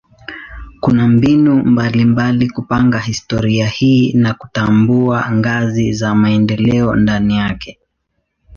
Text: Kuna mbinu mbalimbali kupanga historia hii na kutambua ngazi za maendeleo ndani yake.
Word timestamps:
Kuna 0.79 1.07
mbinu 1.07 1.55
mbalimbali 1.63 2.49
kupanga 2.49 2.99
historia 2.99 3.67
hii 3.67 4.13
na 4.13 4.33
kutambua 4.33 5.29
ngazi 5.31 5.93
za 5.93 6.15
maendeleo 6.15 6.95
ndani 6.95 7.35
yake. 7.37 7.79